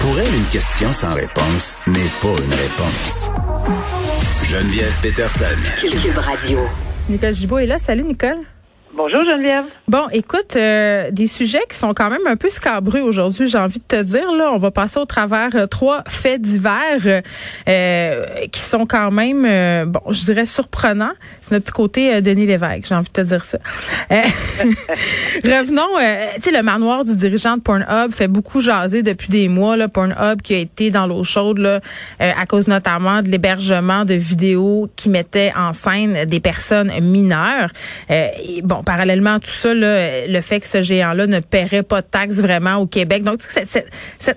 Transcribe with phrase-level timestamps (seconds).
[0.00, 3.30] Pour elle, une question sans réponse n'est pas une réponse.
[4.44, 5.44] Geneviève Peterson.
[5.80, 6.60] Cube Radio.
[7.08, 7.78] Nicole Gibault est là.
[7.78, 8.38] Salut, Nicole.
[8.98, 9.64] Bonjour Geneviève.
[9.86, 13.78] Bon, écoute, euh, des sujets qui sont quand même un peu scabreux aujourd'hui, j'ai envie
[13.78, 14.32] de te dire.
[14.32, 17.22] Là, on va passer au travers euh, trois faits divers
[17.68, 19.42] euh, qui sont quand même,
[19.88, 21.12] bon, je dirais surprenants.
[21.40, 23.58] C'est notre petit côté Denis Lévesque, j'ai envie de te dire ça.
[25.44, 25.86] revenons,
[26.34, 29.76] tu sais, le manoir du dirigeant de Pornhub fait beaucoup jaser depuis des mois.
[29.76, 31.80] Là, Pornhub qui a été dans l'eau chaude là,
[32.18, 37.70] à cause notamment de l'hébergement de vidéos qui mettaient en scène des personnes mineures.
[38.64, 42.40] Bon, parallèlement à tout ça, le fait que ce géant-là ne paierait pas de taxes
[42.40, 43.22] vraiment au Québec.
[43.22, 43.90] Donc, cette,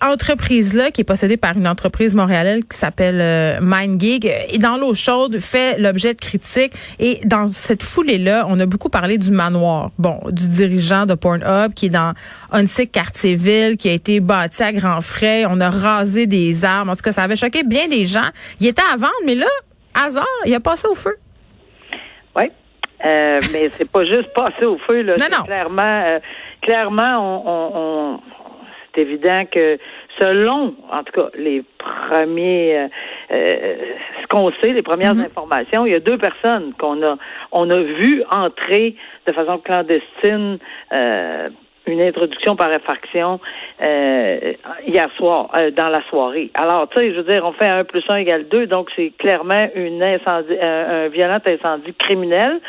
[0.00, 4.94] entreprise-là, qui est possédée par une entreprise montréalaise qui s'appelle euh, MindGig, est dans l'eau
[4.94, 6.72] chaude, fait l'objet de critiques.
[7.00, 11.74] Et dans cette foulée-là, on a beaucoup parlé du manoir, bon, du dirigeant de Pornhub
[11.74, 12.14] qui est dans
[12.52, 15.44] Hunsick, Quartier-Ville, qui a été bâti à grands frais.
[15.48, 16.92] On a rasé des arbres.
[16.92, 18.30] En tout cas, ça avait choqué bien des gens.
[18.60, 19.48] Il était à vendre, mais là,
[19.92, 21.16] hasard, il a passé au feu.
[22.36, 22.44] Oui.
[23.04, 25.14] Euh, mais c'est pas juste passer au feu, là.
[25.18, 25.44] Non, non.
[25.44, 26.18] Clairement, euh,
[26.62, 28.20] clairement, on, on,
[28.94, 29.78] c'est évident que
[30.18, 32.88] selon, en tout cas, les premiers, euh,
[33.32, 33.76] euh
[34.22, 35.26] ce qu'on sait, les premières mm-hmm.
[35.26, 37.16] informations, il y a deux personnes qu'on a,
[37.52, 40.58] on a vu entrer de façon clandestine
[40.92, 41.48] euh,
[41.86, 43.40] une introduction par effraction
[43.80, 44.52] euh,
[44.86, 46.50] hier soir, euh, dans la soirée.
[46.54, 49.12] Alors, tu sais, je veux dire, on fait un plus un égale deux, donc c'est
[49.18, 52.60] clairement une incendie, un, violent incendie criminel.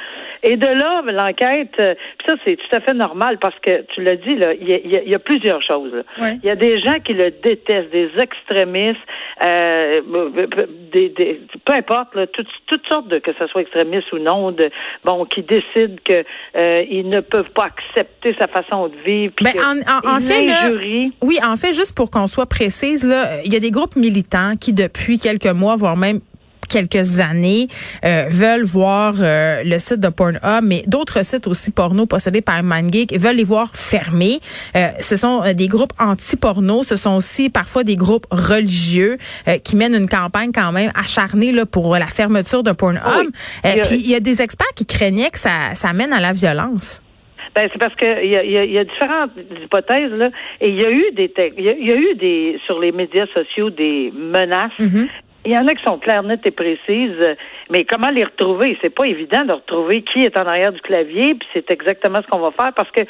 [0.43, 1.95] Et de là, l'enquête, euh,
[2.27, 5.19] ça, c'est tout à fait normal parce que tu l'as dit, là, il y a,
[5.19, 6.03] plusieurs choses.
[6.17, 8.99] Il y a des gens qui le détestent, des extrémistes,
[9.43, 10.01] euh,
[10.93, 14.51] des, des, peu importe, là, toutes, toutes sortes de, que ce soit extrémistes ou non,
[14.51, 14.69] de,
[15.03, 16.23] bon, qui décident que
[16.55, 19.33] euh, ne peuvent pas accepter sa façon de vivre.
[19.41, 20.47] Ben, en, en, fait,
[21.21, 24.55] oui, en fait, juste pour qu'on soit précise, là, il y a des groupes militants
[24.59, 26.19] qui, depuis quelques mois, voire même
[26.67, 27.67] quelques années
[28.05, 32.61] euh, veulent voir euh, le site de Pornhub, mais d'autres sites aussi porno possédés par
[32.63, 34.39] MindGeek veulent les voir fermés.
[34.75, 39.17] Euh, ce sont des groupes anti-porno, ce sont aussi parfois des groupes religieux
[39.63, 43.31] qui mènent une campagne quand même acharnée là, pour la fermeture de Pornhub.
[43.63, 47.01] Puis il y a des experts qui craignaient que ça, ça mène à la violence.
[47.57, 49.31] Ben, c'est parce que il y a, y a, différentes
[49.63, 50.29] hypothèses là,
[50.61, 53.71] et il y a eu des il y, a eu des sur les médias sociaux
[53.71, 55.07] des menaces mm-hmm.
[55.47, 57.25] Il y en a qui sont claires, nettes et précises,
[57.69, 58.77] mais comment les retrouver?
[58.81, 62.27] C'est pas évident de retrouver qui est en arrière du clavier, puis c'est exactement ce
[62.27, 63.03] qu'on va faire parce que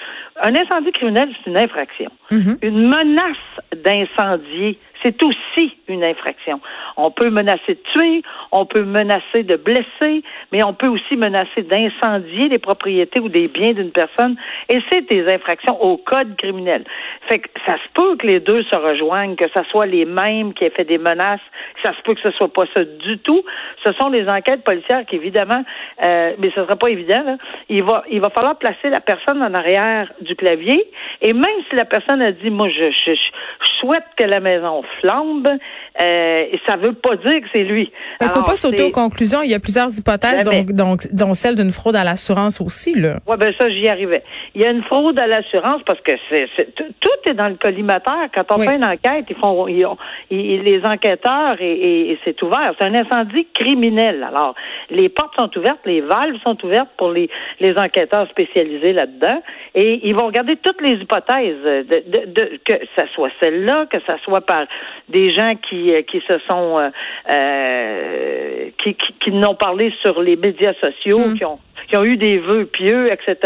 [0.43, 2.11] un incendie criminel, c'est une infraction.
[2.29, 2.57] Mm-hmm.
[2.61, 3.37] Une menace
[3.75, 6.59] d'incendier, c'est aussi une infraction.
[6.97, 11.61] On peut menacer de tuer, on peut menacer de blesser, mais on peut aussi menacer
[11.61, 14.35] d'incendier les propriétés ou des biens d'une personne,
[14.69, 16.83] et c'est des infractions au code criminel.
[17.29, 20.53] Fait que ça se peut que les deux se rejoignent, que ce soit les mêmes
[20.53, 21.39] qui aient fait des menaces,
[21.83, 23.43] ça se peut que ce soit pas ça du tout.
[23.85, 25.63] Ce sont les enquêtes policières qui, évidemment,
[26.03, 27.37] euh, mais ce sera pas évident, là.
[27.69, 30.83] il va il va falloir placer la personne en arrière du clavier,
[31.21, 34.83] et même si la personne a dit, moi, je, je, je souhaite que la maison
[34.99, 37.91] flambe, euh, et ça veut pas dire que c'est lui.
[38.21, 39.41] Il faut pas sauter aux conclusions.
[39.41, 42.93] Il y a plusieurs hypothèses, ben, donc, donc, dont celle d'une fraude à l'assurance aussi.
[42.93, 43.19] Là.
[43.27, 44.23] Ouais, ben ça, j'y arrivais.
[44.55, 48.27] Il y a une fraude à l'assurance parce que c'est, tout est dans le collimateur.
[48.33, 49.85] Quand on fait une enquête, ils font ils,
[50.29, 52.73] les enquêteurs et, c'est ouvert.
[52.79, 54.25] C'est un incendie criminel.
[54.27, 54.55] Alors,
[54.89, 59.41] les portes sont ouvertes, les valves sont ouvertes pour les, les enquêteurs spécialisés là-dedans
[59.75, 64.17] et ils vont regarder toutes les hypothèses, de, de, que ça soit celle-là, que ça
[64.23, 64.65] soit par
[65.09, 66.89] des gens qui, euh, qui se sont euh,
[67.31, 71.37] euh, qui, qui, qui n'ont parlé sur les médias sociaux, mm.
[71.37, 73.37] qui ont qui ont eu des vœux pieux, etc.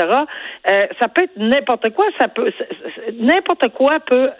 [0.69, 2.51] Euh, ça peut être n'importe quoi, ça peut
[3.19, 4.31] n'importe quoi peut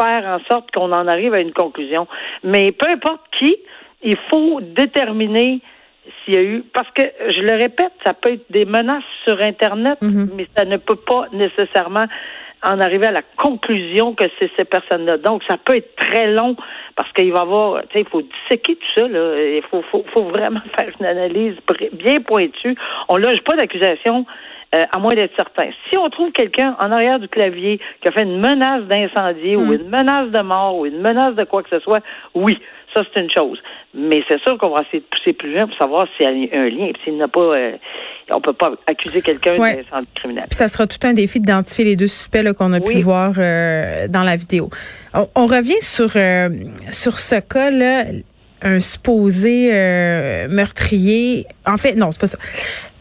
[0.00, 2.06] faire en sorte qu'on en arrive à une conclusion.
[2.42, 3.56] Mais peu importe qui,
[4.02, 5.60] il faut déterminer
[6.24, 9.40] s'il y a eu parce que je le répète, ça peut être des menaces sur
[9.40, 10.28] Internet, mm-hmm.
[10.34, 12.06] mais ça ne peut pas nécessairement
[12.62, 15.18] en arriver à la conclusion que c'est ces personnes-là.
[15.18, 16.56] Donc, ça peut être très long
[16.96, 19.42] parce qu'il va y avoir, tu sais, il faut disséquer tout ça, là.
[19.42, 21.56] Il faut, faut, faut vraiment faire une analyse
[21.92, 22.76] bien pointue.
[23.08, 24.26] On loge pas d'accusation
[24.74, 25.70] euh, à moins d'être certain.
[25.88, 29.64] Si on trouve quelqu'un en arrière du clavier qui a fait une menace d'incendie ou
[29.64, 29.72] mm.
[29.72, 32.00] une menace de mort ou une menace de quoi que ce soit,
[32.34, 32.56] oui,
[32.94, 33.58] ça c'est une chose.
[33.94, 36.60] Mais c'est sûr qu'on va essayer de pousser plus loin pour savoir s'il y a
[36.60, 36.92] un lien.
[37.04, 37.72] S'il n'a pas, euh,
[38.30, 40.44] on peut pas accuser quelqu'un d'incendie criminel.
[40.48, 44.06] Puis ça sera tout un défi d'identifier les deux suspects qu'on a pu voir euh,
[44.08, 44.70] dans la vidéo.
[45.14, 46.10] On, revient sur
[46.92, 48.04] sur ce cas là
[48.62, 49.70] un supposé
[50.48, 52.38] meurtrier en fait, non, c'est pas ça.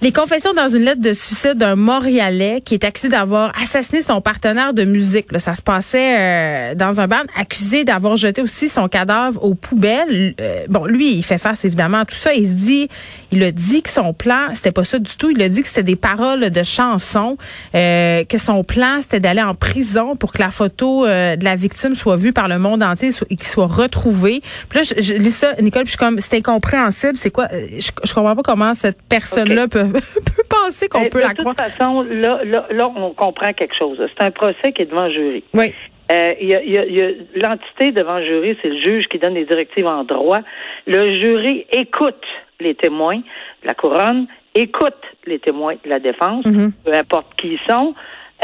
[0.01, 4.21] Les confessions dans une lettre de suicide d'un Montréalais qui est accusé d'avoir assassiné son
[4.21, 5.29] partenaire de musique.
[5.29, 9.55] Là, ça se passait euh, dans un band, accusé d'avoir jeté aussi son cadavre aux
[9.55, 10.35] poubelles.
[10.39, 12.33] Euh, bon, lui, il fait face évidemment à tout ça.
[12.33, 12.87] Il se dit,
[13.33, 15.31] il a dit que son plan, c'était pas ça du tout.
[15.31, 17.35] Il a dit que c'était des paroles de chansons,
[17.75, 21.93] euh, que son plan, c'était d'aller en prison pour que la photo de la victime
[21.95, 24.41] soit vue par le monde entier et qu'il soit retrouvé.
[24.69, 27.17] Puis là, je, lis ça, Nicole, puis je suis comme, c'est incompréhensible.
[27.17, 27.49] C'est quoi?
[27.51, 29.88] Je, je comprends pas comment cette personne-là peut
[30.35, 31.55] peut, penser qu'on peut la croire.
[31.55, 33.99] De toute façon, là, là, là, on comprend quelque chose.
[33.99, 35.43] C'est un procès qui est devant jury.
[35.53, 35.73] Oui.
[36.11, 39.45] Euh, y a, y a, l'entité devant le jury, c'est le juge qui donne les
[39.45, 40.41] directives en droit.
[40.87, 42.25] Le jury écoute
[42.59, 43.21] les témoins,
[43.63, 46.71] la couronne écoute les témoins de la défense, mm-hmm.
[46.83, 47.93] peu importe qui ils sont,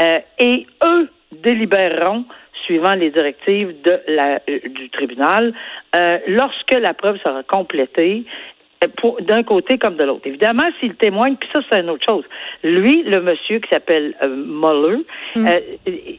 [0.00, 2.24] euh, et eux délibéreront
[2.64, 5.52] suivant les directives de la, euh, du tribunal
[6.28, 8.24] lorsque la preuve sera complétée
[9.20, 10.26] d'un côté comme de l'autre.
[10.26, 12.24] Évidemment, s'il témoigne, puis ça, c'est une autre chose.
[12.62, 15.46] Lui, le monsieur qui s'appelle euh, Muller, mm.
[15.46, 15.60] euh,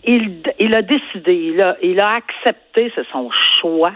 [0.05, 3.93] il, il a décidé, il a, il a accepté, c'est son choix,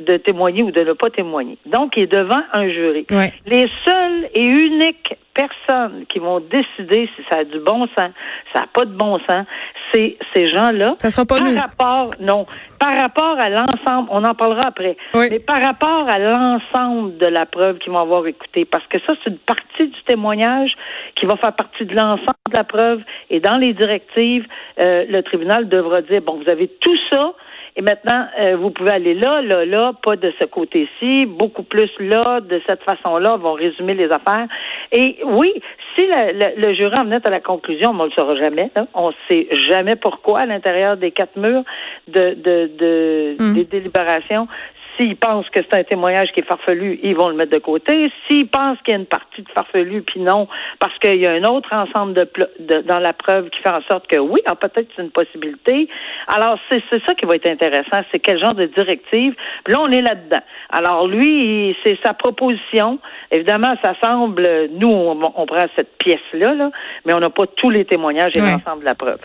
[0.00, 1.58] de témoigner ou de ne pas témoigner.
[1.66, 3.06] Donc, il est devant un jury.
[3.46, 8.10] Les seules et uniques personnes qui vont décider si ça a du bon sens,
[8.52, 9.46] ça n'a pas de bon sens,
[9.92, 10.96] c'est ces gens-là.
[10.98, 12.46] Ça sera pas par rapport, non,
[12.78, 17.46] par rapport à l'ensemble, on en parlera après, mais par rapport à l'ensemble de la
[17.46, 20.72] preuve qu'ils vont avoir écouté, parce que ça, c'est une partie du témoignage
[21.16, 23.00] qui va faire partie de l'ensemble de la preuve,
[23.30, 24.46] et dans les directives,
[24.80, 27.32] euh, le tribunal devra dire, bon, vous avez tout ça,
[27.76, 31.90] et maintenant, euh, vous pouvez aller là, là, là, pas de ce côté-ci, beaucoup plus
[32.00, 34.46] là, de cette façon-là, vont résumer les affaires.
[34.92, 35.52] Et oui,
[35.94, 39.08] si le, le, jury en venait à la conclusion, on ne le saura jamais, on
[39.08, 41.64] ne sait jamais pourquoi à l'intérieur des quatre murs
[42.08, 43.54] de, de, de hum.
[43.54, 44.48] des délibérations,
[44.96, 48.10] S'ils pensent que c'est un témoignage qui est farfelu, ils vont le mettre de côté.
[48.26, 50.48] S'ils pensent qu'il y a une partie de farfelu, puis non,
[50.78, 54.06] parce qu'il y a un autre ensemble de, dans la preuve qui fait en sorte
[54.06, 55.88] que oui, ah, peut-être c'est une possibilité.
[56.28, 59.34] Alors, c'est ça qui va être intéressant, c'est quel genre de directive.
[59.66, 60.42] là, on est là-dedans.
[60.70, 62.98] Alors, lui, c'est sa proposition.
[63.30, 66.70] Évidemment, ça semble, nous, on, prend cette pièce-là, là,
[67.04, 69.20] mais on n'a pas tous les témoignages et l'ensemble de la preuve.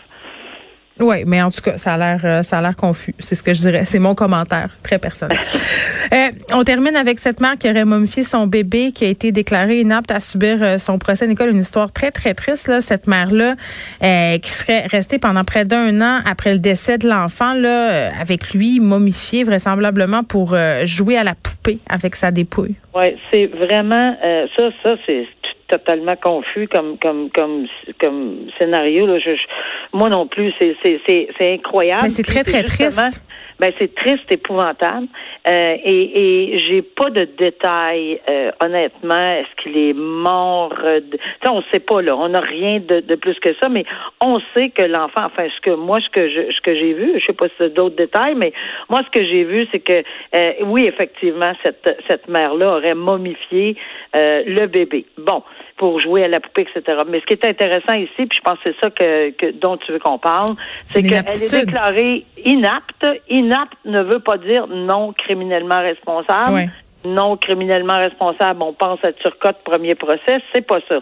[1.00, 3.14] Oui, mais en tout cas, ça a l'air euh, ça a l'air confus.
[3.18, 3.84] C'est ce que je dirais.
[3.84, 5.38] C'est mon commentaire très personnel.
[6.12, 9.80] euh, on termine avec cette mère qui aurait momifié son bébé, qui a été déclarée
[9.80, 11.26] inapte à subir euh, son procès.
[11.26, 12.80] Nicole, une histoire très très triste là.
[12.82, 13.54] Cette mère là,
[14.02, 18.52] euh, qui serait restée pendant près d'un an après le décès de l'enfant là, avec
[18.52, 22.74] lui momifié vraisemblablement pour jouer à la poupée avec sa dépouille.
[22.94, 24.14] Oui, c'est vraiment
[24.56, 24.70] ça.
[24.82, 25.26] Ça c'est
[25.72, 27.66] totalement confus comme comme comme
[28.00, 29.06] comme scénario.
[29.06, 29.18] Là.
[29.18, 29.30] Je,
[29.92, 32.04] moi non plus, c'est c'est c'est incroyable.
[32.04, 33.22] Mais c'est très très triste.
[33.62, 35.06] Ben c'est triste, épouvantable.
[35.46, 38.20] Euh, et et j'ai pas de détails.
[38.28, 40.74] Euh, honnêtement, est-ce qu'il est mort?
[40.74, 41.16] De...
[41.46, 42.16] On sait pas là.
[42.16, 43.84] On n'a rien de, de, plus que ça, mais
[44.20, 45.26] on sait que l'enfant.
[45.26, 47.54] Enfin, ce que moi, ce que je, ce que j'ai vu, je sais pas si
[47.58, 48.52] c'est d'autres détails, mais
[48.90, 50.02] moi, ce que j'ai vu, c'est que
[50.34, 53.76] euh, oui, effectivement, cette cette mère-là aurait momifié
[54.16, 55.06] euh, le bébé.
[55.18, 55.44] Bon
[55.82, 57.02] pour jouer à la poupée, etc.
[57.08, 59.76] Mais ce qui est intéressant ici, puis je pense que c'est ça que, que, dont
[59.78, 60.54] tu veux qu'on parle,
[60.86, 63.04] c'est qu'elle est déclarée inapte.
[63.28, 66.70] Inapte ne veut pas dire non criminellement responsable.
[67.04, 71.00] Non criminellement responsable, on pense à Turcotte, premier procès, c'est pas ça.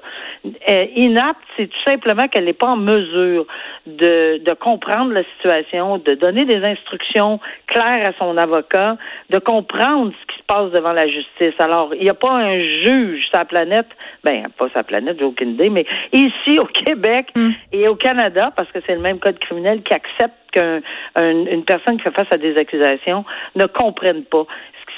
[0.69, 3.47] Euh, inapte, c'est tout simplement qu'elle n'est pas en mesure
[3.87, 8.97] de, de comprendre la situation, de donner des instructions claires à son avocat,
[9.29, 11.55] de comprendre ce qui se passe devant la justice.
[11.59, 13.89] Alors, il n'y a pas un juge sur la planète,
[14.25, 17.51] ben pas sa planète, j'ai aucune idée, mais ici au Québec mm.
[17.73, 22.03] et au Canada, parce que c'est le même code criminel qui accepte qu'une personne qui
[22.03, 24.47] fait face à des accusations ne comprenne pas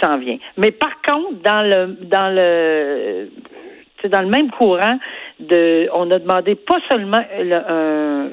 [0.02, 0.38] s'en vient.
[0.56, 3.30] Mais par contre, dans le dans le
[4.00, 4.98] c'est dans le même courant
[5.40, 8.28] de on a demandé pas seulement un,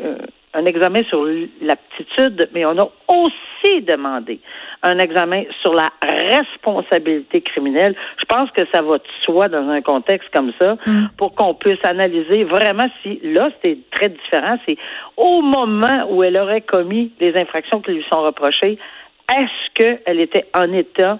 [0.53, 1.25] un examen sur
[1.61, 4.39] l'aptitude, mais on a aussi demandé
[4.81, 7.95] un examen sur la responsabilité criminelle.
[8.17, 11.07] Je pense que ça va de soi dans un contexte comme ça mm.
[11.17, 14.77] pour qu'on puisse analyser vraiment si, là, c'est très différent, c'est
[15.17, 18.79] au moment où elle aurait commis les infractions qui lui sont reprochées,
[19.31, 21.19] est-ce qu'elle était en état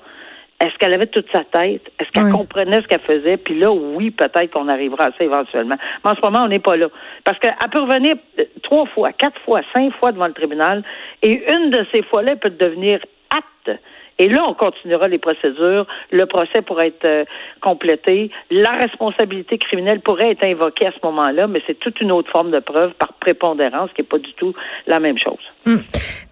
[0.60, 1.89] est-ce qu'elle avait toute sa tête?
[2.00, 3.38] Est-ce qu'elle comprenait ce qu'elle faisait?
[3.38, 5.78] Puis là, oui, peut-être qu'on arrivera à ça éventuellement.
[6.04, 6.88] Mais en ce moment, on n'est pas là.
[7.24, 10.84] Parce qu'elle peut revenir euh, trois fois, quatre fois, cinq fois devant le tribunal.
[11.24, 13.00] Et une de ces fois-là, peut devenir
[13.30, 13.80] apte.
[14.18, 15.88] Et là, on continuera les procédures.
[16.12, 17.24] Le procès pourrait être euh,
[17.62, 18.30] complété.
[18.51, 22.51] La responsabilité criminelle pourrait être invoquée à ce moment-là, mais c'est toute une autre forme
[22.51, 24.54] de preuve par prépondérance qui n'est pas du tout
[24.88, 25.39] la même chose.
[25.66, 25.82] Hum.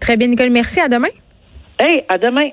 [0.00, 0.50] Très bien, Nicole.
[0.50, 0.80] Merci.
[0.80, 1.08] À demain.
[1.78, 2.50] Hey, à demain.